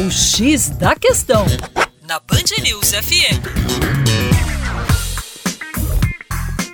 [0.00, 1.44] O X da Questão,
[2.08, 3.36] na Band News FM.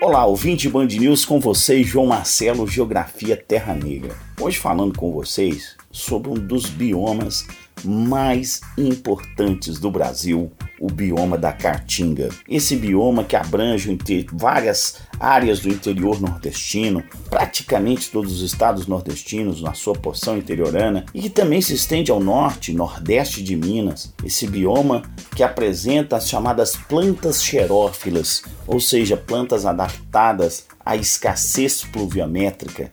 [0.00, 4.14] Olá, ouvinte Band News, com vocês, João Marcelo, Geografia Terra Negra.
[4.40, 7.44] Hoje falando com vocês sobre um dos biomas
[7.84, 12.28] mais importantes do Brasil, o bioma da Caatinga.
[12.48, 13.96] Esse bioma que abrange
[14.32, 21.22] várias áreas do interior nordestino, praticamente todos os estados nordestinos na sua porção interiorana, e
[21.22, 24.12] que também se estende ao norte, nordeste de Minas.
[24.24, 25.02] Esse bioma
[25.34, 32.92] que apresenta as chamadas plantas xerófilas, ou seja, plantas adaptadas à escassez pluviométrica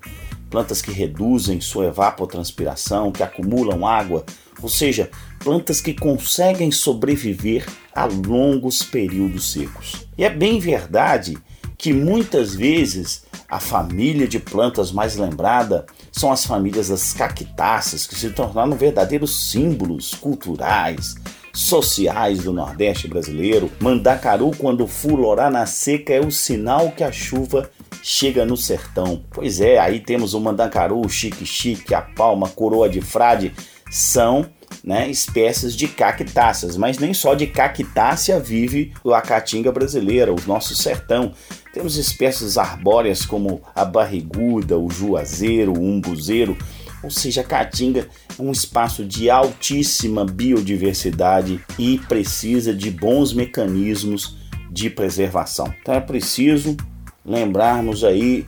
[0.53, 4.23] plantas que reduzem sua evapotranspiração, que acumulam água,
[4.61, 10.05] ou seja, plantas que conseguem sobreviver a longos períodos secos.
[10.15, 11.39] E é bem verdade
[11.75, 18.13] que muitas vezes a família de plantas mais lembrada são as famílias das cactáceas, que
[18.13, 21.15] se tornaram verdadeiros símbolos culturais,
[21.53, 23.71] sociais do Nordeste brasileiro.
[23.79, 27.69] Mandacaru, quando fulorar na seca, é o sinal que a chuva
[28.01, 29.23] chega no sertão.
[29.29, 33.53] Pois é, aí temos o mandacaru, o chique-chique, a palma, coroa de frade,
[33.89, 34.49] são
[34.83, 40.75] né, espécies de cactáceas, mas nem só de cactácea vive a caatinga brasileira, o nosso
[40.75, 41.33] sertão.
[41.73, 46.57] Temos espécies arbóreas como a barriguda, o juazeiro, o umbuzeiro,
[47.03, 48.07] ou seja, a caatinga
[48.39, 54.37] é um espaço de altíssima biodiversidade e precisa de bons mecanismos
[54.71, 55.71] de preservação.
[55.81, 56.77] Então é preciso
[57.25, 58.45] lembrarmos aí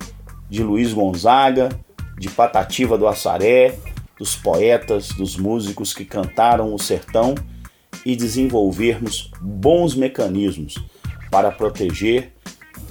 [0.50, 1.70] de Luiz Gonzaga,
[2.17, 3.78] de Patativa do Assaré,
[4.17, 7.36] dos poetas, dos músicos que cantaram o sertão
[8.06, 10.75] e desenvolvermos bons mecanismos
[11.30, 12.34] para proteger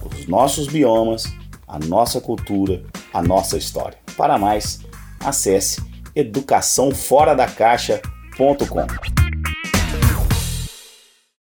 [0.05, 1.25] os nossos biomas,
[1.67, 3.99] a nossa cultura, a nossa história.
[4.17, 4.81] Para mais,
[5.20, 5.81] acesse
[6.15, 9.14] educaçãoforadacaixa.com.